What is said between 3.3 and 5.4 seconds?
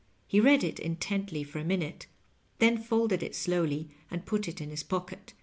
slowly and put it in his pocket.